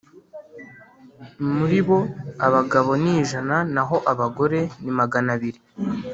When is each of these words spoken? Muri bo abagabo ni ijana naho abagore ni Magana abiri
Muri 1.55 1.79
bo 1.87 1.99
abagabo 2.47 2.91
ni 3.03 3.11
ijana 3.21 3.57
naho 3.73 3.97
abagore 4.11 4.59
ni 4.83 4.91
Magana 4.99 5.29
abiri 5.37 5.59